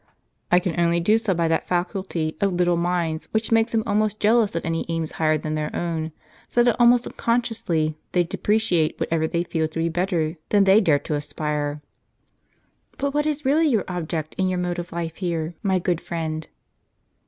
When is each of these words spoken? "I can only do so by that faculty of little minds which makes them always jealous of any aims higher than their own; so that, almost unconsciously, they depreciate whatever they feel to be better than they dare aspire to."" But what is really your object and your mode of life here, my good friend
"I 0.51 0.57
can 0.57 0.79
only 0.79 0.99
do 0.99 1.19
so 1.19 1.35
by 1.35 1.47
that 1.49 1.67
faculty 1.67 2.35
of 2.41 2.53
little 2.53 2.75
minds 2.75 3.27
which 3.33 3.51
makes 3.51 3.71
them 3.71 3.83
always 3.85 4.15
jealous 4.15 4.55
of 4.55 4.65
any 4.65 4.83
aims 4.89 5.11
higher 5.11 5.37
than 5.37 5.53
their 5.53 5.69
own; 5.75 6.11
so 6.49 6.63
that, 6.63 6.75
almost 6.79 7.05
unconsciously, 7.05 7.99
they 8.11 8.23
depreciate 8.23 8.99
whatever 8.99 9.27
they 9.27 9.43
feel 9.43 9.67
to 9.67 9.77
be 9.79 9.89
better 9.89 10.37
than 10.49 10.63
they 10.63 10.81
dare 10.81 11.03
aspire 11.07 11.81
to."" 11.83 12.97
But 12.97 13.13
what 13.13 13.27
is 13.27 13.45
really 13.45 13.67
your 13.67 13.85
object 13.87 14.33
and 14.39 14.49
your 14.49 14.57
mode 14.57 14.79
of 14.79 14.91
life 14.91 15.17
here, 15.17 15.53
my 15.61 15.77
good 15.77 16.01
friend 16.01 16.47